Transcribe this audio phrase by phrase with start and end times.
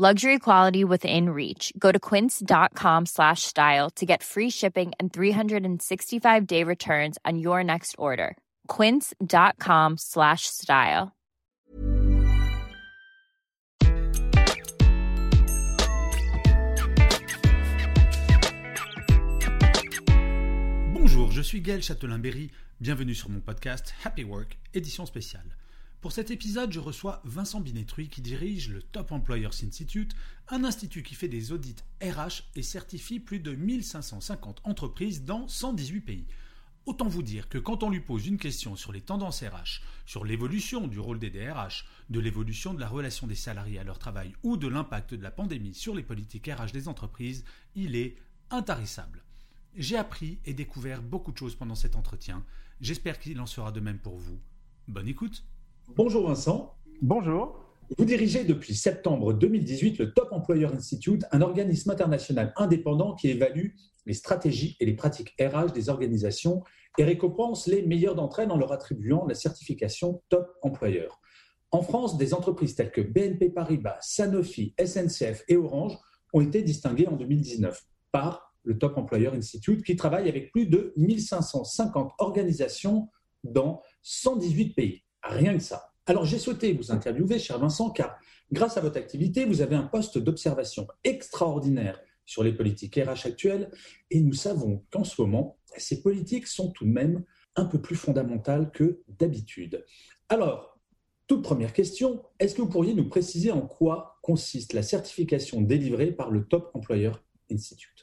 [0.00, 1.74] Luxury quality within reach.
[1.78, 7.96] Go to quince.com slash style to get free shipping and 365-day returns on your next
[7.98, 8.38] order.
[8.66, 11.14] quince.com slash style.
[20.94, 22.50] Bonjour, je suis Gaël Châtelain-Berry.
[22.80, 25.54] Bienvenue sur mon podcast Happy Work, édition spéciale.
[26.00, 30.14] Pour cet épisode, je reçois Vincent Binetruy qui dirige le Top Employers Institute,
[30.48, 36.00] un institut qui fait des audits RH et certifie plus de 1550 entreprises dans 118
[36.00, 36.26] pays.
[36.86, 40.24] Autant vous dire que quand on lui pose une question sur les tendances RH, sur
[40.24, 44.32] l'évolution du rôle des DRH, de l'évolution de la relation des salariés à leur travail
[44.42, 48.16] ou de l'impact de la pandémie sur les politiques RH des entreprises, il est
[48.48, 49.22] intarissable.
[49.76, 52.42] J'ai appris et découvert beaucoup de choses pendant cet entretien.
[52.80, 54.40] J'espère qu'il en sera de même pour vous.
[54.88, 55.44] Bonne écoute.
[55.96, 56.76] Bonjour Vincent.
[57.02, 57.58] Bonjour.
[57.98, 63.70] Vous dirigez depuis septembre 2018 le Top Employer Institute, un organisme international indépendant qui évalue
[64.06, 66.62] les stratégies et les pratiques RH des organisations
[66.96, 71.08] et récompense les meilleures d'entre elles en leur attribuant la certification Top Employer.
[71.72, 75.98] En France, des entreprises telles que BNP Paribas, Sanofi, SNCF et Orange
[76.32, 80.92] ont été distinguées en 2019 par le Top Employer Institute qui travaille avec plus de
[80.96, 83.08] 1550 organisations
[83.42, 85.02] dans 118 pays.
[85.22, 85.92] Rien que ça.
[86.06, 88.18] Alors j'ai souhaité vous interviewer, cher Vincent, car
[88.50, 93.70] grâce à votre activité, vous avez un poste d'observation extraordinaire sur les politiques RH actuelles,
[94.10, 97.24] et nous savons qu'en ce moment, ces politiques sont tout de même
[97.56, 99.84] un peu plus fondamentales que d'habitude.
[100.28, 100.78] Alors,
[101.26, 106.12] toute première question, est-ce que vous pourriez nous préciser en quoi consiste la certification délivrée
[106.12, 107.12] par le Top Employer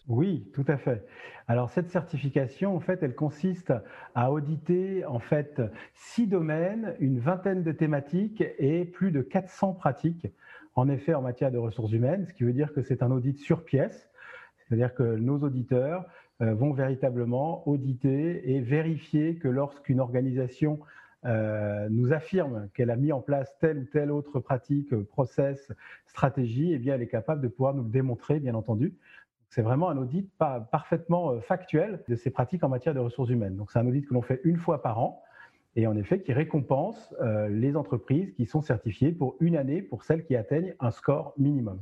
[0.07, 1.05] Oui, tout à fait.
[1.47, 3.73] Alors cette certification, en fait, elle consiste
[4.15, 5.61] à auditer en fait
[5.93, 10.27] six domaines, une vingtaine de thématiques et plus de 400 pratiques.
[10.75, 13.37] En effet, en matière de ressources humaines, ce qui veut dire que c'est un audit
[13.37, 14.09] sur pièce,
[14.57, 16.05] c'est-à-dire que nos auditeurs
[16.41, 20.79] euh, vont véritablement auditer et vérifier que lorsqu'une organisation
[21.25, 25.71] euh, nous affirme qu'elle a mis en place telle ou telle autre pratique, process,
[26.05, 28.93] stratégie, eh bien, elle est capable de pouvoir nous le démontrer, bien entendu.
[29.49, 33.55] C'est vraiment un audit parfaitement euh, factuel de ces pratiques en matière de ressources humaines.
[33.55, 35.23] Donc, c'est un audit que l'on fait une fois par an
[35.75, 40.03] et en effet qui récompense euh, les entreprises qui sont certifiées pour une année pour
[40.03, 41.81] celles qui atteignent un score minimum.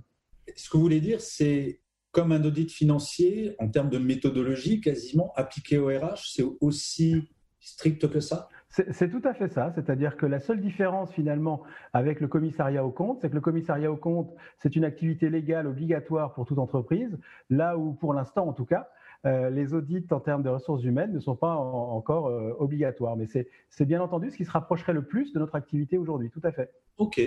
[0.55, 1.79] Ce que vous voulez dire, c'est
[2.11, 7.27] comme un audit financier en termes de méthodologie quasiment appliqué au RH, c'est aussi
[7.59, 8.47] strict que ça?
[8.91, 11.63] C'est tout à fait ça, c'est-à-dire que la seule différence finalement
[11.93, 15.67] avec le commissariat au compte, c'est que le commissariat au compte, c'est une activité légale
[15.67, 17.17] obligatoire pour toute entreprise,
[17.49, 18.89] là où pour l'instant en tout cas,
[19.25, 23.15] euh, les audits en termes de ressources humaines ne sont pas encore euh, obligatoires.
[23.15, 26.41] Mais c'est bien entendu ce qui se rapprocherait le plus de notre activité aujourd'hui, tout
[26.43, 26.71] à fait.
[26.97, 27.19] OK.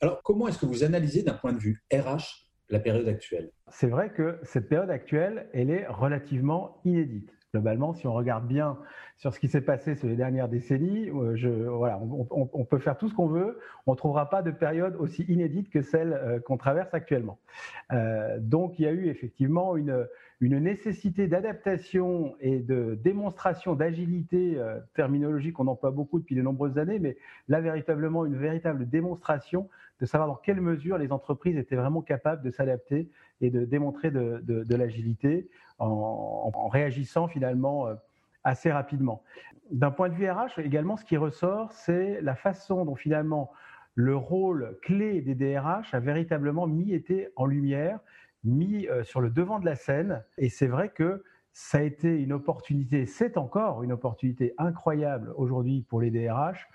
[0.00, 3.50] Alors comment est-ce que vous analysez d'un point de vue RH la période actuelle?
[3.68, 8.76] C'est vrai que cette période actuelle, elle est relativement inédite globalement, si on regarde bien
[9.16, 13.08] sur ce qui s'est passé sur les dernières décennies, euh, voilà, on, peut faire tout
[13.08, 16.56] ce qu'on veut, on ne trouvera pas de période aussi inédite que celle euh, qu'on
[16.56, 17.38] traverse actuellement.
[17.92, 20.04] Euh, donc il y a eu effectivement une,
[20.40, 24.60] une nécessité d'adaptation et de démonstration d'agilité,
[24.94, 27.16] terminologie qu'on emploie beaucoup depuis de nombreuses années, mais
[27.46, 29.68] là véritablement une véritable démonstration
[30.00, 33.08] de savoir dans quelle mesure les entreprises étaient vraiment capables de s'adapter
[33.40, 35.48] et de démontrer de, de l'agilité
[35.78, 37.94] en, réagissant finalement euh,
[38.44, 39.22] assez rapidement.
[39.70, 43.50] D'un point de vue RH, également, ce qui ressort, c'est la façon dont finalement
[43.94, 48.00] le rôle clé des DRH a véritablement mis été en lumière,
[48.42, 50.24] mis euh, sur le devant de la scène.
[50.36, 55.82] Et c'est vrai que ça a été une opportunité, c'est encore une opportunité incroyable aujourd'hui
[55.88, 56.68] pour les DRH,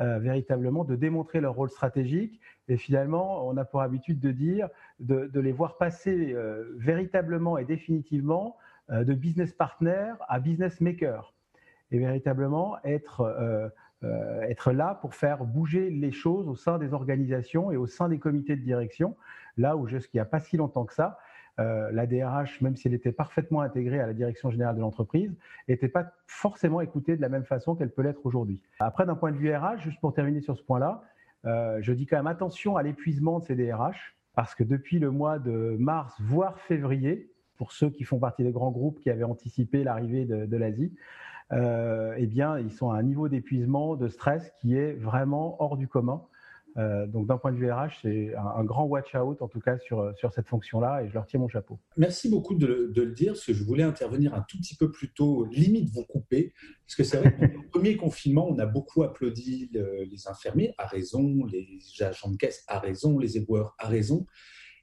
[0.00, 2.40] euh, véritablement de démontrer leur rôle stratégique.
[2.68, 4.68] Et finalement, on a pour habitude de dire
[5.00, 8.56] de, les voir passer euh, véritablement et définitivement
[8.90, 11.34] euh, de business partner à business maker.
[11.90, 13.70] Et véritablement être,
[14.02, 18.18] être là pour faire bouger les choses au sein des organisations et au sein des
[18.18, 19.16] comités de direction,
[19.58, 21.18] là où jusqu'il n'y a pas si longtemps que ça,
[21.60, 25.32] euh, la DRH, même si elle était parfaitement intégrée à la direction générale de l'entreprise,
[25.68, 28.60] n'était pas forcément écoutée de la même façon qu'elle peut l'être aujourd'hui.
[28.80, 31.02] Après, d'un point de vue RH, juste pour terminer sur ce point-là,
[31.46, 35.10] euh, je dis quand même attention à l'épuisement de ces DRH, parce que depuis le
[35.10, 39.24] mois de mars, voire février, pour ceux qui font partie des grands groupes qui avaient
[39.24, 40.92] anticipé l'arrivée de, l'Asie,
[41.52, 45.76] euh, eh bien, ils sont à un niveau d'épuisement, de stress qui est vraiment hors
[45.76, 46.22] du commun.
[46.76, 49.78] Euh, donc d'un point de vue RH, c'est un, grand watch out en tout cas
[49.78, 51.78] sur, sur cette fonction-là et je leur tire mon chapeau.
[51.96, 55.12] Merci beaucoup de, le dire parce que je voulais intervenir un tout petit peu plus
[55.12, 56.52] tôt, limite vous couper,
[56.86, 60.86] parce que c'est vrai que le premier confinement, on a beaucoup applaudi les infirmiers à
[60.86, 64.26] raison, les agents de caisse à raison, les éboueurs à raison.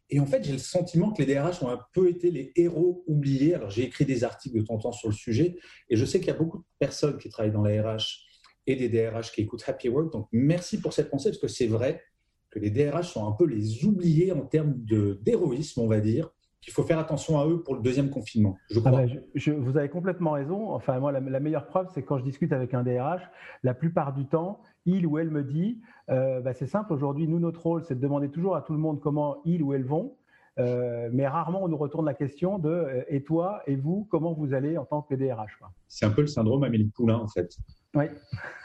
[0.09, 3.03] Et en fait, j'ai le sentiment que les DRH ont un peu été les héros
[3.07, 3.55] oubliés.
[3.55, 5.57] Alors, j'ai écrit des articles de temps en temps sur le sujet,
[5.89, 8.30] et je sais qu'il y a beaucoup de personnes qui travaillent dans la RH
[8.67, 10.11] et des DRH qui écoutent Happy Work.
[10.11, 12.01] Donc, merci pour cette pensée, parce que c'est vrai
[12.49, 14.73] que les DRH sont un peu les oubliés en termes
[15.21, 16.29] d'héroïsme, on va dire,
[16.61, 18.55] qu'il faut faire attention à eux pour le deuxième confinement.
[18.69, 20.69] Je ah je, vous avez complètement raison.
[20.71, 23.21] Enfin, moi, la, meilleure preuve, c'est quand je discute avec un DRH,
[23.63, 27.39] la plupart du temps, il ou elle me dit euh, bah, c'est simple, aujourd'hui, nous,
[27.39, 30.17] notre rôle, c'est de demander toujours à tout le monde comment ils ou elles vont.
[30.59, 34.33] Euh, mais rarement on nous retourne la question de euh, et toi et vous, comment
[34.33, 35.57] vous allez en tant que DRH
[35.87, 37.55] C'est un peu le syndrome Amélie Poulain en fait.
[37.95, 38.05] Oui.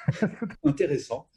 [0.65, 1.29] Intéressant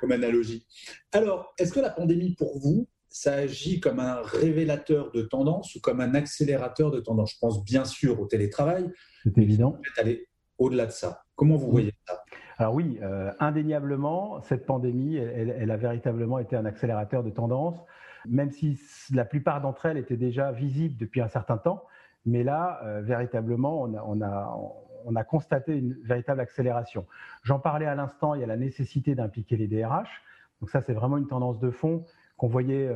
[0.00, 0.66] comme analogie.
[1.12, 5.80] Alors, est-ce que la pandémie pour vous, ça agit comme un révélateur de tendance ou
[5.80, 7.32] comme un accélérateur de tendance?
[7.32, 8.90] Je pense bien sûr au télétravail.
[9.24, 9.72] C'est évident.
[9.72, 10.28] Peut aller
[10.58, 11.22] au-delà de ça.
[11.34, 12.22] Comment vous voyez ça?
[12.58, 17.78] Alors oui, euh, indéniablement, cette pandémie, elle, a véritablement été un accélérateur de tendance,
[18.28, 18.78] même si
[19.12, 21.84] la plupart d'entre elles étaient déjà visibles depuis un certain temps.
[22.24, 24.56] Mais là, euh, véritablement, on a,
[25.04, 27.06] on a, constaté une véritable accélération.
[27.44, 30.22] J'en parlais à l'instant, il y a la nécessité d'impliquer les DRH.
[30.60, 32.04] Donc ça, c'est vraiment une tendance de fond
[32.36, 32.88] qu'on voyait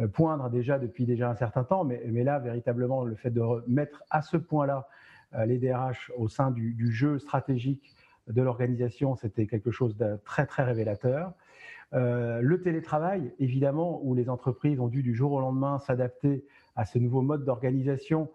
[0.00, 4.02] euh, poindre déjà depuis déjà un certain temps, mais, là, véritablement, le fait de mettre
[4.10, 4.88] à ce point-là
[5.34, 7.94] euh, les DRH au sein du, jeu stratégique
[8.26, 11.32] de l'organisation, c'était quelque chose de très, très révélateur.
[11.94, 16.44] Euh, le télétravail, évidemment, où les entreprises ont dû du jour au lendemain s'adapter
[16.76, 18.30] à ce nouveau mode d'organisation,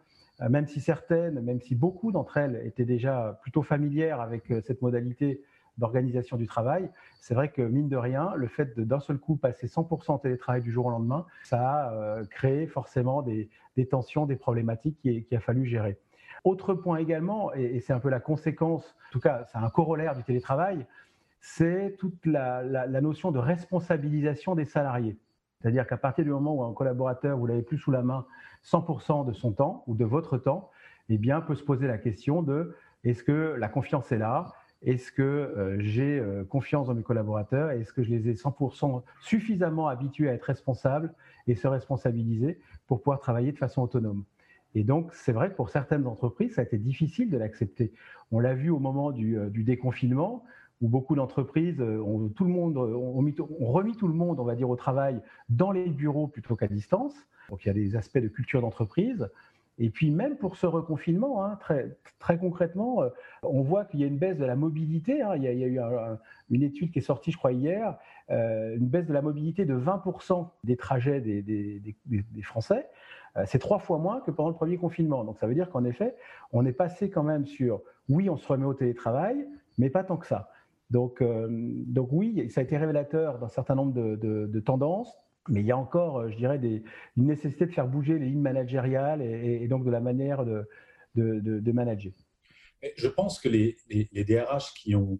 [0.50, 5.44] même si certaines, même si beaucoup d'entre elles étaient déjà plutôt familières avec cette modalité
[5.78, 6.90] d'organisation du travail,
[7.20, 10.62] c'est vrai que mine de rien, le fait d'un seul coup passer 100% en télétravail
[10.62, 13.50] du jour au lendemain, ça a euh, créé forcément des,
[13.90, 15.98] tensions, des problématiques qu'il qui a fallu gérer.
[16.44, 20.16] Autre point également, et, c'est un peu la conséquence, en tout cas c'est un corollaire
[20.16, 20.86] du télétravail,
[21.46, 22.64] c'est toute la,
[23.02, 25.18] notion de responsabilisation des salariés.
[25.60, 28.26] C'est-à-dire qu'à partir du moment où un collaborateur, vous l'avez plus sous la main
[28.64, 30.72] 100% de son temps ou de votre temps,
[31.10, 34.54] eh bien, peut se poser la question de est-ce que la confiance est là?
[34.84, 37.72] Est-ce que euh, j'ai euh, confiance dans mes collaborateurs?
[37.72, 41.14] Est-ce que je les ai 100% suffisamment habitués à être responsables
[41.48, 42.58] et se responsabiliser
[42.88, 44.24] pour pouvoir travailler de façon autonome?
[44.76, 47.94] Et donc, c'est vrai que pour certaines entreprises, ça a été difficile de l'accepter.
[48.32, 50.44] On l'a vu au moment du, euh, déconfinement,
[50.82, 53.34] où beaucoup d'entreprises ont, tout le monde, ont, remis
[53.96, 57.14] tout le monde, on va dire, au travail dans les bureaux plutôt qu'à distance.
[57.50, 59.30] Donc, il y a des aspects de culture d'entreprise.
[59.80, 63.10] Et puis même pour ce reconfinement, hein, très, très concrètement, euh,
[63.42, 65.22] on voit qu'il y a une baisse de la mobilité.
[65.22, 65.36] Hein.
[65.36, 65.80] il, y a, eu
[66.52, 67.98] une étude qui est sortie, je crois, hier,
[68.30, 71.96] euh, une baisse de la mobilité de 20% des trajets des,
[72.44, 72.88] Français.
[73.36, 75.24] Euh, c'est trois fois moins que pendant le premier confinement.
[75.24, 76.16] Donc ça veut dire qu'en effet,
[76.52, 79.48] on est passé quand même sur, oui, on se remet au télétravail,
[79.80, 80.52] mais pas tant que ça.
[80.94, 85.18] Donc, donc oui, ça a été révélateur d'un certain nombre de, de, de tendances
[85.50, 86.84] mais il y a encore, euh, je dirais, des,
[87.18, 90.66] une nécessité de faire bouger les lignes managériales et, donc de la manière de,
[91.16, 92.14] de, manager.
[92.96, 95.20] Je pense que les, les, DRH qui ont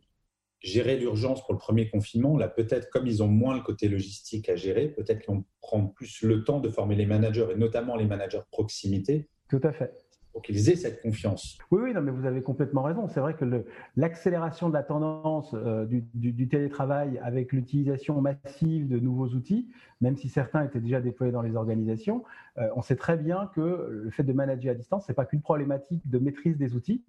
[0.62, 4.50] géré l'urgence pour le premier confinement, là peut-être comme ils ont moins le côté logistique
[4.50, 7.96] à gérer, peut-être qu'ils vont prendre plus le temps de former les managers et notamment
[7.96, 9.30] les managers proximité.
[9.50, 10.03] Tout à fait
[10.34, 11.60] pour qu'ils aient cette confiance.
[11.72, 13.08] Oui, oui, non, mais vous avez complètement raison.
[13.08, 13.64] C'est vrai que
[13.96, 19.70] l'accélération de la tendance euh, du, télétravail avec l'utilisation massive de nouveaux outils,
[20.02, 22.24] même si certains étaient déjà déployés dans les organisations,
[22.58, 25.42] euh, on sait très bien que le fait de manager à distance, c'est pas qu'une
[25.42, 27.04] problématique de maîtrise des outils,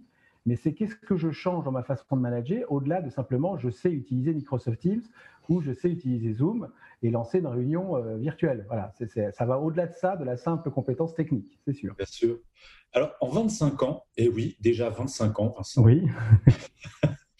[0.46, 3.70] mais c'est qu'est-ce que je change dans ma façon de manager au-delà de simplement je
[3.70, 5.02] sais utiliser Microsoft Teams
[5.60, 6.68] je sais utiliser Zoom
[7.02, 8.64] et lancer une réunion euh, virtuelle.
[8.68, 8.92] Voilà,
[9.32, 11.94] ça va au-delà de ça, de la simple compétence technique, c'est sûr.
[11.96, 12.38] Bien sûr.
[12.92, 16.06] Alors, en 25 ans, et oui, déjà 25 ans, oui.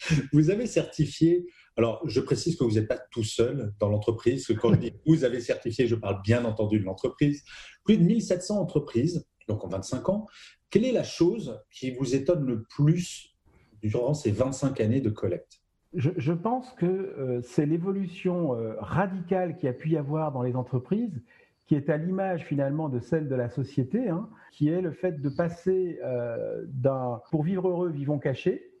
[0.33, 1.47] vous avez certifié,
[1.77, 5.23] alors je précise que vous n'êtes pas tout seul dans l'entreprise, quand je dis vous
[5.23, 7.43] avez certifié, je parle bien entendu de l'entreprise,
[7.83, 10.27] plus de 1700 entreprises, donc en 25 ans.
[10.69, 13.35] Quelle est la chose qui vous étonne le plus
[13.81, 15.64] durant ces 25 années de collecte?
[15.95, 20.55] Je, pense que euh, c'est l'évolution euh, radicale qui a pu y avoir dans les
[20.55, 21.21] entreprises,
[21.65, 25.21] qui est à l'image finalement de celle de la société, hein, qui est le fait
[25.21, 28.71] de passer euh, d'un pour vivre heureux, vivons cachés,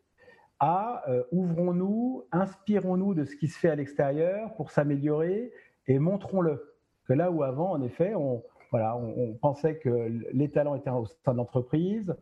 [0.59, 5.51] à ouvrons-nous, inspirons-nous de ce qui se fait à l'extérieur pour s'améliorer
[5.87, 6.77] et montrons-le.
[7.03, 8.41] Que là où avant, en effet, on,
[8.71, 12.15] on, pensait que les talents étaient au sein de l'entreprise,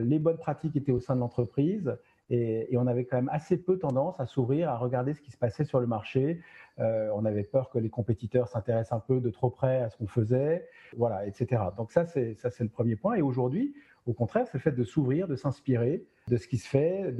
[0.00, 1.94] les bonnes pratiques étaient au sein de l'entreprise,
[2.30, 5.38] et, on avait quand même assez peu tendance à s'ouvrir, à regarder ce qui se
[5.38, 6.40] passait sur le marché.
[6.78, 10.06] on avait peur que les compétiteurs s'intéressent un peu de trop près à ce qu'on
[10.06, 11.62] faisait, voilà, etc.
[11.76, 13.14] Donc ça, c'est le premier point.
[13.14, 13.74] Et aujourd'hui,
[14.06, 17.14] au contraire, c'est le fait de s'ouvrir, de s'inspirer de ce qui se fait,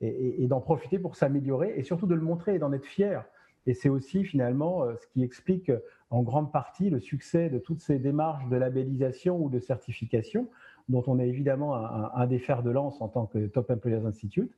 [0.00, 3.24] et, d'en profiter pour s'améliorer et surtout de le montrer et d'en être fier.
[3.66, 7.58] Et c'est aussi finalement euh, ce qui explique euh, en grande partie le succès de
[7.58, 10.48] toutes ces démarches de labellisation ou de certification,
[10.90, 14.52] dont on est évidemment un, des fers de lance en tant que Top Employers Institute,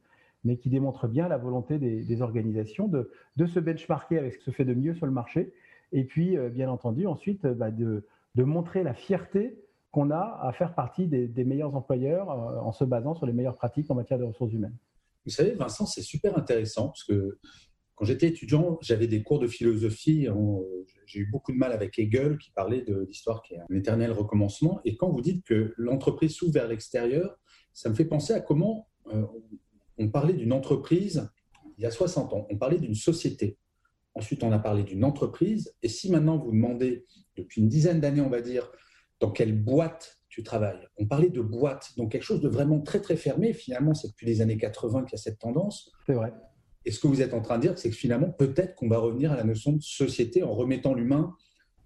[0.44, 3.10] mais qui démontre bien la volonté des, organisations de,
[3.46, 5.52] se benchmarker avec ce qui se fait de mieux sur le marché,
[5.92, 8.04] et puis euh, bien entendu ensuite bah, de,
[8.36, 9.58] montrer la fierté
[9.90, 13.56] qu'on a à faire partie des, des meilleurs employeurs en se basant sur les meilleures
[13.56, 14.76] pratiques en matière de ressources humaines.
[15.26, 17.38] Vous savez, Vincent, c'est super intéressant parce que
[18.02, 20.26] quand j'étais étudiant, j'avais des cours de philosophie.
[21.06, 24.11] J'ai eu beaucoup de mal avec Hegel qui parlait de l'histoire qui est un éternel
[24.11, 24.80] recommencement.
[24.85, 27.38] Et quand vous dites que l'entreprise s'ouvre vers l'extérieur,
[27.73, 29.25] ça me fait penser à comment euh,
[29.99, 31.30] on parlait d'une entreprise
[31.78, 32.49] il y a 60 ans.
[32.50, 33.56] On parlait d'une société.
[34.16, 35.73] Ensuite, on a parlé d'une entreprise.
[35.85, 37.06] Et si maintenant vous demandez,
[37.37, 38.73] depuis une dizaine d'années, on va dire,
[39.21, 40.88] dans quelle boîte tu travailles.
[40.97, 43.52] On parlait de boîte, donc quelque chose de vraiment très très fermé.
[43.52, 45.92] Finalement, c'est depuis les années 80 qu'il y a cette tendance.
[46.04, 46.32] C'est vrai.
[46.84, 48.98] Et ce que vous êtes en train de dire, c'est que finalement, peut-être qu'on va
[48.98, 51.34] revenir à la notion de société en remettant l'humain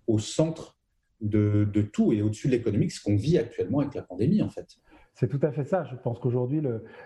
[0.06, 0.76] au centre
[1.20, 4.78] de, tout et au-dessus de l'économique, ce qu'on vit actuellement avec la pandémie, en fait.
[5.14, 5.84] C'est tout à fait ça.
[5.84, 6.60] Je pense qu'aujourd'hui,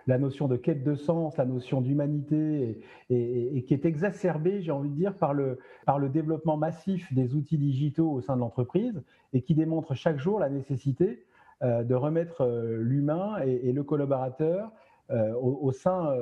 [0.09, 4.90] la notion de quête de sens, la notion d'humanité, et, qui est exacerbée, j'ai envie
[4.90, 9.00] de dire, par le, par le développement massif des outils digitaux au sein de l'entreprise,
[9.32, 11.25] et qui démontre chaque jour la nécessité
[11.62, 14.73] euh, de remettre euh, l'humain et, le collaborateur
[15.11, 16.14] euh, au, sein,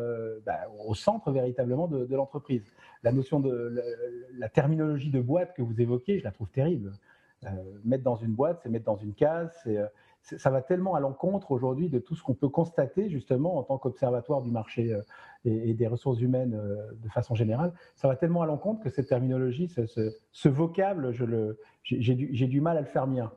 [0.47, 2.65] bah, au centre véritablement de, l'entreprise.
[3.03, 3.83] La notion de
[4.39, 6.93] la, terminologie de boîte que vous évoquez, je la trouve terrible.
[7.85, 9.53] mettre dans une boîte, c'est mettre dans une case,
[10.23, 13.79] ça va tellement à l'encontre aujourd'hui de tout ce qu'on peut constater justement en tant
[13.79, 14.97] qu'observatoire du marché
[15.45, 16.61] et, des ressources humaines
[17.03, 17.73] de façon générale.
[17.95, 21.13] Ça va tellement à l'encontre que cette terminologie, ce, vocable,
[21.83, 23.33] j'ai du, du, mal à le faire mien.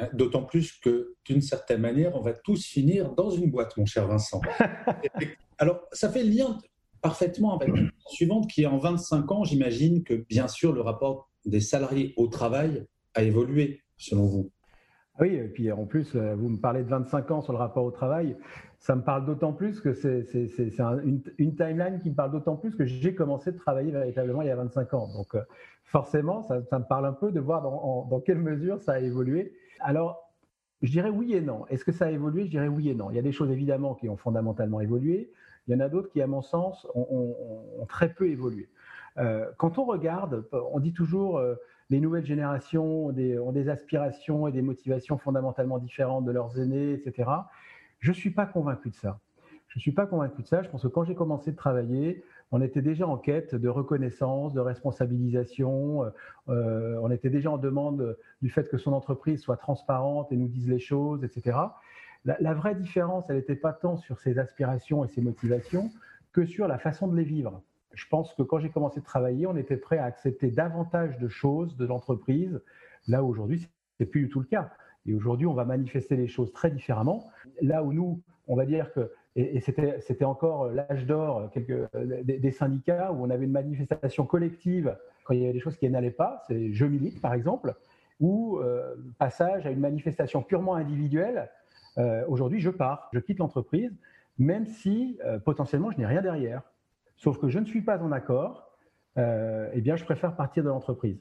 [0.00, 3.84] Hein, d'autant plus que, d'une certaine manière, on va tous finir dans une boîte, mon
[3.84, 4.40] cher Vincent.
[5.58, 6.58] Alors, ça fait le lien
[7.02, 11.30] parfaitement avec la suivante, qui est en 25 ans, j'imagine que, bien sûr, le rapport
[11.44, 14.50] des salariés au travail a évolué, selon vous.
[15.18, 17.84] Oui, et puis en plus, euh, vous me parlez de 25 ans sur le rapport
[17.84, 18.36] au travail.
[18.80, 20.24] Ça me parle d'autant plus que c'est
[21.38, 24.50] une, timeline qui me parle d'autant plus que j'ai commencé de travailler véritablement il y
[24.50, 25.06] a 25 ans.
[25.12, 25.42] Donc, euh,
[25.84, 29.52] forcément, ça, me parle un peu de voir dans, quelle mesure ça a évolué.
[29.80, 30.32] Alors,
[30.80, 31.66] je dirais oui et non.
[31.66, 32.46] Est-ce que ça a évolué?
[32.46, 33.10] Je dirais oui et non.
[33.10, 35.30] Il y a des choses évidemment qui ont fondamentalement évolué.
[35.68, 37.36] Il y en a d'autres qui, à mon sens, ont,
[37.86, 38.70] très peu évolué.
[39.18, 41.54] Euh, quand on regarde, on dit toujours euh,
[41.90, 47.28] les nouvelles générations ont des, aspirations et des motivations fondamentalement différentes de leurs aînés, etc.
[48.00, 49.20] Je ne suis pas convaincu de ça.
[49.68, 50.62] Je ne suis pas convaincu de ça.
[50.62, 54.52] Je pense que quand j'ai commencé de travailler, on était déjà en quête de reconnaissance,
[54.52, 56.04] de responsabilisation.
[56.04, 56.10] Euh,
[56.48, 60.48] euh, on était déjà en demande du fait que son entreprise soit transparente et nous
[60.48, 61.56] dise les choses, etc.
[62.24, 65.90] La, vraie différence, elle n'était pas tant sur ses aspirations et ses motivations
[66.32, 67.62] que sur la façon de les vivre.
[67.94, 71.28] Je pense que quand j'ai commencé de travailler, on était prêt à accepter davantage de
[71.28, 72.60] choses de l'entreprise.
[73.08, 74.70] Là, aujourd'hui, c'est plus du tout le cas.
[75.06, 77.30] Et aujourd'hui, on va manifester les choses très différemment.
[77.62, 83.12] Là où nous, on va dire que et, c'était encore l'âge d'or euh, des, syndicats
[83.12, 86.42] où on avait une manifestation collective quand il y avait des choses qui n'allaient pas,
[86.48, 87.74] c'est Je milite par exemple,
[88.18, 91.48] ou euh, passage à une manifestation purement individuelle.
[91.98, 93.92] Euh, aujourd'hui, je pars, je quitte l'entreprise,
[94.38, 96.62] même si potentiellement je n'ai rien derrière.
[97.16, 98.72] Sauf que je ne suis pas en accord,
[99.16, 101.20] eh bien je préfère partir de l'entreprise.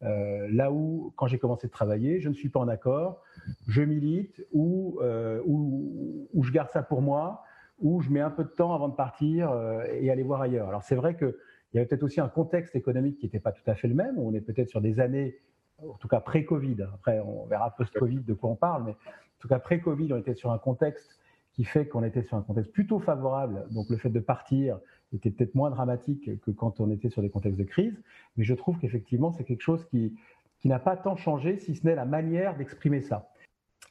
[0.00, 3.22] Là où, quand j'ai commencé de travailler, je ne suis pas en accord,
[3.66, 5.00] je milite ou,
[5.44, 7.44] ou, ou, je garde ça pour moi,
[7.80, 10.68] où je mets un peu de temps avant de partir euh, et aller voir ailleurs.
[10.68, 11.34] Alors c'est vrai qu'il
[11.74, 14.18] y avait peut-être aussi un contexte économique qui n'était pas tout à fait le même.
[14.18, 15.38] On est peut-être sur des années,
[15.78, 16.82] en tout cas pré-Covid.
[16.94, 20.34] Après, on verra post-Covid de quoi on parle, mais en tout cas pré-Covid, on était
[20.34, 21.18] sur un contexte
[21.52, 23.66] qui fait qu'on était sur un contexte plutôt favorable.
[23.70, 24.78] Donc le fait de partir
[25.12, 28.02] était peut-être moins dramatique que quand on était sur des contextes de crise.
[28.36, 30.14] Mais je trouve qu'effectivement, c'est quelque chose qui,
[30.60, 33.30] qui n'a pas tant changé, si ce n'est la manière d'exprimer ça.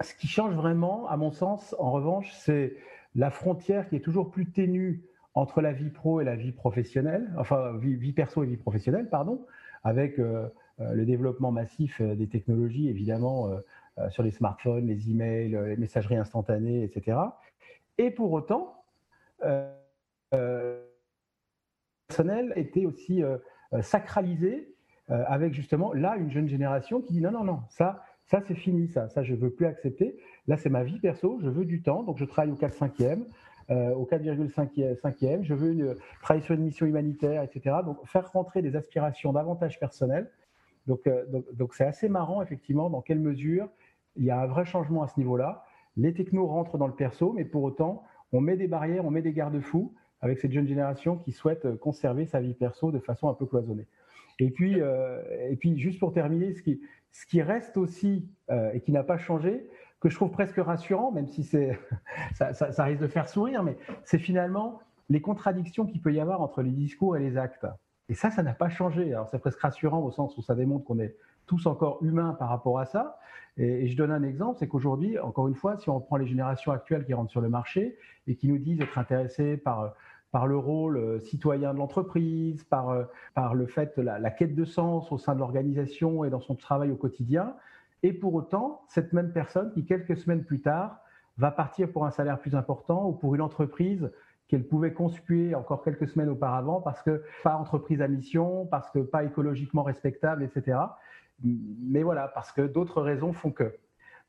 [0.02, 2.76] Ce qui change vraiment, à mon sens, en revanche, c'est
[3.16, 7.32] la frontière qui est toujours plus ténue entre la vie pro et la vie professionnelle,
[7.38, 9.46] enfin vie, perso et vie professionnelle, pardon,
[9.84, 10.48] avec euh,
[10.80, 13.52] euh, le développement massif euh, des technologies, évidemment,
[14.10, 17.18] sur les smartphones, les emails, les messageries instantanées, etc.
[17.98, 18.84] Et pour autant,
[22.56, 23.24] était aussi
[23.82, 24.74] sacralisé
[25.08, 28.90] avec justement là une jeune génération qui dit non, non, non, ça, Ça, c'est fini,
[28.90, 29.08] ça.
[29.08, 30.18] Ça, je veux plus accepter.
[30.48, 31.40] Là, c'est ma vie perso.
[31.42, 32.04] Je veux du temps.
[32.04, 33.24] Donc, je travaille au 4-5e,
[33.70, 35.44] euh, au 4,5e.
[35.44, 37.78] Je veux une, travailler sur une mission humanitaire, etc.
[37.86, 40.30] Donc, faire rentrer des aspirations davantage personnelles.
[40.88, 41.24] Donc, euh,
[41.72, 43.70] c'est assez marrant, effectivement, dans quelle mesure
[44.18, 45.64] il y a un vrai changement à ce niveau-là.
[45.96, 49.22] Les technos rentrent dans le perso, mais pour autant, on met des barrières, on met
[49.22, 53.34] des garde-fous avec cette jeune génération qui souhaite conserver sa vie perso de façon un
[53.34, 53.88] peu cloisonnée.
[54.40, 56.82] Et puis, euh, et puis juste pour terminer, ce qui,
[57.12, 59.68] ce qui reste aussi euh, et qui n'a pas changé,
[60.00, 61.78] que je trouve presque rassurant, même si c'est,
[62.36, 66.42] ça, ça, risque de faire sourire, mais c'est finalement les contradictions qu'il peut y avoir
[66.42, 67.66] entre les discours et les actes.
[68.10, 69.14] Et ça, ça n'a pas changé.
[69.14, 71.16] Alors c'est presque rassurant au sens où ça démontre qu'on est
[71.48, 73.20] tous encore humains par rapport à ça.
[73.58, 76.72] Et, je donne un exemple, c'est qu'aujourd'hui, encore une fois, si on prend les générations
[76.72, 79.94] actuelles qui rentrent sur le marché et qui nous disent être intéressées par
[80.32, 84.56] par le rôle euh, citoyen de l'entreprise, par, euh, par le fait, la, la quête
[84.56, 87.56] de sens au sein de l'organisation et dans son travail au quotidien.
[88.04, 91.00] Et pour autant, cette même personne qui, quelques semaines plus tard,
[91.38, 94.12] va partir pour un salaire plus important ou pour une entreprise
[94.48, 99.00] qu'elle pouvait conspuer encore quelques semaines auparavant parce que pas entreprise à mission, parce que
[99.00, 100.80] pas écologiquement respectable, etc.
[101.44, 103.76] Mais voilà, parce que d'autres raisons font que.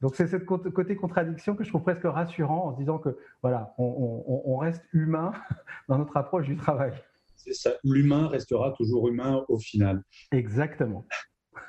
[0.00, 3.74] Donc c'est ce côté contradiction que je trouve presque rassurant en se disant que voilà,
[3.78, 5.32] on, reste humain
[5.88, 6.92] dans notre approche du travail.
[7.36, 10.02] C'est ça, l'humain restera toujours humain au final.
[10.30, 11.06] Exactement.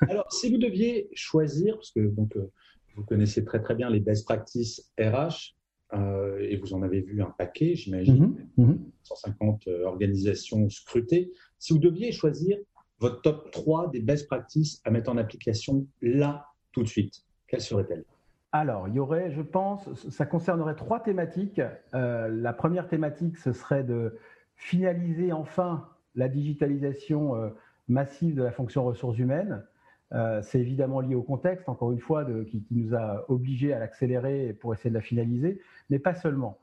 [0.08, 2.52] Alors si vous deviez choisir, parce que donc euh,
[2.96, 5.56] vous connaissez très très bien les best practices RH
[5.92, 8.48] euh, et vous en avez vu un paquet, j'imagine,
[9.02, 9.70] 150 mm-hmm.
[9.70, 11.32] euh, organisations scrutées.
[11.58, 12.58] Si vous deviez choisir
[13.00, 17.62] votre top 3 des best practices à mettre en application là tout de suite, quelles
[17.62, 18.04] seraient-elles
[18.52, 21.60] alors, il y aurait, je pense, ça concernerait trois thématiques.
[21.94, 24.18] Euh, la première thématique, ce serait de
[24.56, 27.50] finaliser enfin la digitalisation euh,
[27.86, 29.62] massive de la fonction ressources humaines.
[30.12, 34.52] Euh, c'est évidemment lié au contexte, encore une fois, qui, nous a obligés à l'accélérer
[34.52, 36.58] pour essayer de la finaliser, mais pas seulement.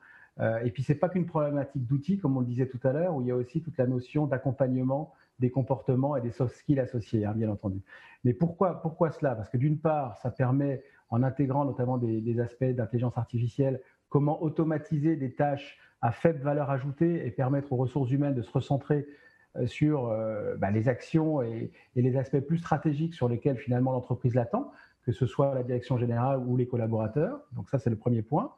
[0.65, 3.15] et puis, ce n'est pas qu'une problématique d'outils, comme on le disait tout à l'heure,
[3.15, 6.79] où il y a aussi toute la notion d'accompagnement des comportements et des soft skills
[6.79, 7.81] associés, hein, bien entendu.
[8.23, 9.35] Mais pourquoi, pourquoi cela?
[9.35, 15.15] Parce que d'une part, ça permet en intégrant notamment des, aspects d'intelligence artificielle, comment automatiser
[15.15, 19.07] des tâches à faible valeur ajoutée et permettre aux ressources humaines de se recentrer
[19.55, 24.35] euh, sur euh, bah, les actions et, les aspects plus stratégiques sur lesquels finalement l'entreprise
[24.35, 24.71] l'attend,
[25.03, 27.39] que ce soit la direction générale ou les collaborateurs.
[27.53, 28.53] Donc ça, c'est le premier point.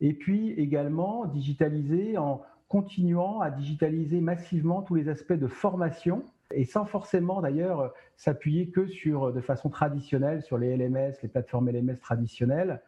[0.00, 2.42] Et puis également digitaliser en
[2.74, 8.88] continuant à digitaliser massivement tous les aspects de formation et sans forcément d'ailleurs s'appuyer que
[8.88, 12.82] sur, de façon traditionnelle sur les LMS, les plateformes LMS traditionnelles,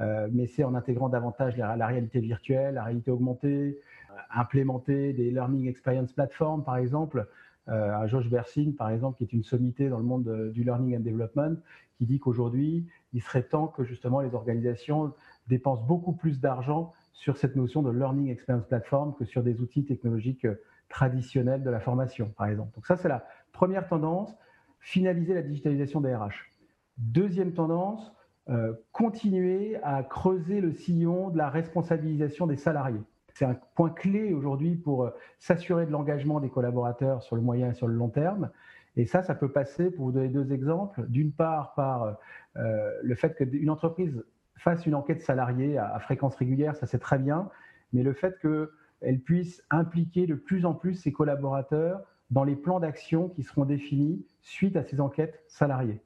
[0.00, 3.80] euh, mais c'est en intégrant davantage la, réalité virtuelle, la réalité augmentée,
[4.12, 7.26] euh, implémenter des Learning Experience Platforms par exemple.
[7.68, 10.96] Euh, à Josh Bersing, par exemple, qui est une sommité dans le monde du learning
[10.96, 11.56] and development,
[11.96, 15.12] qui dit qu'aujourd'hui, il serait temps que justement les organisations
[15.46, 19.84] dépensent beaucoup plus d'argent sur cette notion de learning experience platform que sur des outils
[19.84, 20.46] technologiques
[20.92, 22.74] traditionnelle de la formation, par exemple.
[22.74, 24.36] Donc ça, c'est la première tendance,
[24.78, 26.50] finaliser la digitalisation des RH.
[26.98, 28.12] Deuxième tendance,
[28.50, 33.00] euh, continuer à creuser le sillon de la responsabilisation des salariés.
[33.34, 37.70] C'est un point clé aujourd'hui pour euh, s'assurer de l'engagement des collaborateurs sur le moyen
[37.70, 38.50] et sur le long terme.
[38.96, 42.18] Et ça, ça peut passer, pour vous donner deux exemples, d'une part par
[42.56, 44.22] euh, le fait qu'une entreprise
[44.56, 47.48] fasse une enquête salariée à, fréquence régulière, ça c'est très bien,
[47.92, 52.54] mais le fait que elle puisse impliquer de plus en plus ses collaborateurs dans les
[52.54, 56.00] plans d'action qui seront définis suite à ces enquêtes salariées.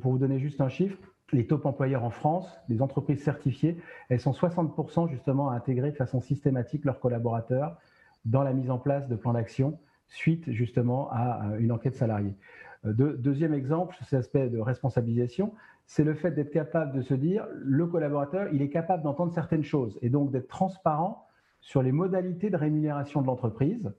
[0.00, 0.98] Pour vous donner juste un chiffre,
[1.32, 3.78] les top employeurs en France, les entreprises certifiées,
[4.08, 7.78] elles sont 60% justement à intégrer de façon systématique leurs collaborateurs
[8.24, 9.78] dans la mise en place de plans d'action
[10.08, 12.34] suite justement à une enquête salariée.
[12.84, 15.54] Euh, deuxième exemple, cet aspect de responsabilisation,
[15.90, 19.64] c'est le fait d'être capable de se dire, le collaborateur, il est capable d'entendre certaines
[19.64, 21.26] choses et donc d'être transparent
[21.60, 23.92] sur les modalités de rémunération de l'entreprise,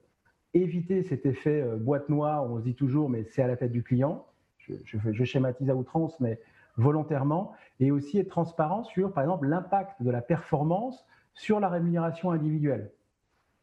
[0.53, 3.73] éviter cet effet euh, boîte noire, on se dit toujours, mais c'est à la tête
[3.73, 4.25] du client.
[4.59, 6.39] Je, je, schématise à outrance, mais
[6.77, 7.51] volontairement,
[7.81, 12.89] et aussi être transparent sur, par exemple, l'impact de la performance sur la rémunération individuelle.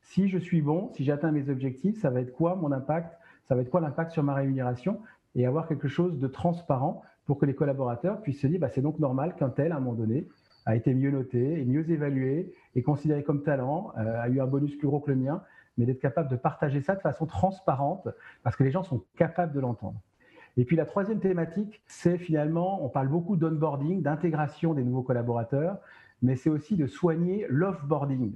[0.03, 3.19] Si je suis bon, si j'atteins mes objectifs, ça va être quoi mon impact?
[3.45, 5.01] Ça va être quoi l'impact sur ma rémunération?
[5.35, 8.81] Et avoir quelque chose de transparent pour que les collaborateurs puissent se dire, bah, c'est
[8.81, 10.27] donc normal qu'un tel, à un moment donné,
[10.65, 14.47] a été mieux noté et mieux évalué et considéré comme talent, euh, a eu un
[14.47, 15.43] bonus plus gros que le mien,
[15.77, 18.09] mais d'être capable de partager ça de façon transparente
[18.43, 20.01] parce que les gens sont capables de l'entendre.
[20.57, 25.77] Et puis la troisième thématique, c'est finalement, on parle beaucoup d'onboarding, d'intégration des nouveaux collaborateurs,
[26.23, 28.33] mais c'est aussi de soigner l'offboarding.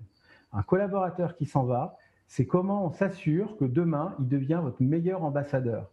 [0.52, 5.24] Un collaborateur qui s'en va, c'est comment on s'assure que demain, il devient votre meilleur
[5.24, 5.90] ambassadeur.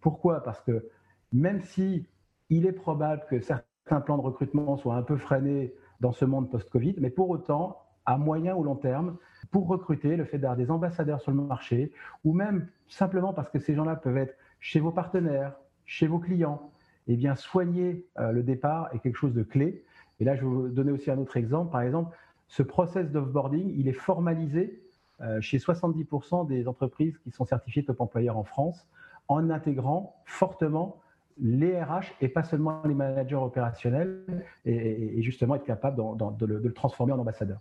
[0.00, 0.42] Pourquoi?
[0.42, 0.88] Parce que
[1.30, 2.06] même si
[2.50, 6.50] il est probable que certains plans de recrutement soient un peu freinés dans ce monde
[6.50, 9.16] post-Covid, mais pour autant, à moyen ou long terme,
[9.50, 11.92] pour recruter, le fait d'avoir des ambassadeurs sur le marché,
[12.24, 16.70] ou même simplement parce que ces gens-là peuvent être chez vos partenaires, chez vos clients,
[17.06, 19.84] eh bien, soigner euh, le départ est quelque chose de clé.
[20.20, 21.72] Et là, je vais vous donner aussi un autre exemple.
[21.72, 22.16] Par exemple,
[22.48, 24.82] ce process d'offboarding, il est formalisé
[25.20, 28.86] euh, chez 70% des entreprises qui sont certifiées top employeur en France,
[29.28, 31.00] en intégrant fortement
[31.40, 34.24] les RH et pas seulement les managers opérationnels,
[34.64, 35.96] et, justement être capable
[36.38, 37.60] de, le, transformer en ambassadeur.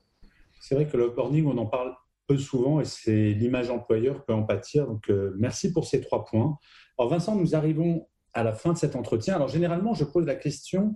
[0.60, 1.94] C'est vrai que l'offboarding, on en parle
[2.28, 4.86] peu souvent et c'est l'image employeur peut en pâtir.
[4.88, 6.58] Donc, euh, merci pour ces trois points.
[6.98, 9.36] Alors, Vincent, nous arrivons à la fin de cet entretien.
[9.36, 10.96] Alors, généralement, je pose la question,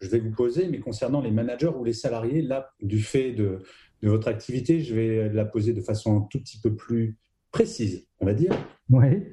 [0.00, 3.58] je vais vous poser, mais concernant les managers ou les salariés, là, du fait de,
[4.02, 7.18] votre activité, je vais la poser de façon un tout petit peu plus
[7.50, 8.52] précise, on va dire.
[8.88, 9.24] Oui.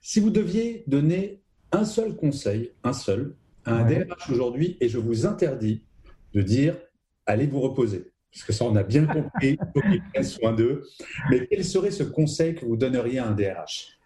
[0.00, 4.98] Si vous deviez donner un seul conseil, un seul, à un DRH aujourd'hui, et je
[4.98, 5.82] vous interdis
[6.32, 6.76] de dire
[7.26, 10.52] allez vous reposer, parce que ça, on a bien compris, il faut qu'ils prennent soin
[10.52, 10.84] d'eux.
[11.30, 13.98] Mais quel serait ce conseil que vous donneriez à un DRH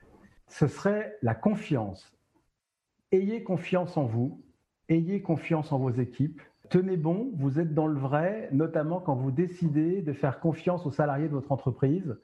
[0.49, 2.13] Ce serait la confiance.
[3.13, 4.41] Ayez confiance en vous,
[4.89, 6.41] ayez confiance en vos équipes.
[6.69, 10.93] Tenez bon, vous êtes dans le vrai, notamment quand vous décidez de faire confiance aux
[10.93, 12.17] salariés de votre entreprise,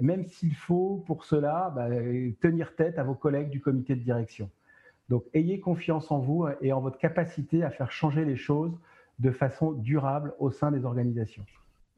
[0.00, 1.88] même s'il faut pour cela bah,
[2.40, 4.50] tenir tête à vos collègues du comité de direction.
[5.08, 8.72] Donc ayez confiance en vous et en votre capacité à faire changer les choses
[9.18, 11.44] de façon durable au sein des organisations.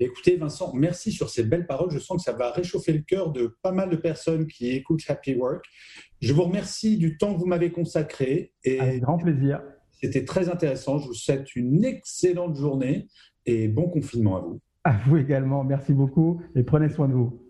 [0.02, 1.90] Écoutez, Vincent, merci sur ces belles paroles.
[1.90, 5.02] Je sens que ça va réchauffer le cœur de pas mal de personnes qui écoutent
[5.06, 5.62] Happy Work.
[6.20, 8.54] Je vous remercie du temps que vous m'avez consacré.
[8.64, 9.60] Et Avec grand plaisir.
[9.90, 10.96] C'était très intéressant.
[10.96, 13.08] Je vous souhaite une excellente journée
[13.44, 14.60] et bon confinement à vous.
[14.84, 15.64] À vous également.
[15.64, 17.49] Merci beaucoup et prenez soin de vous.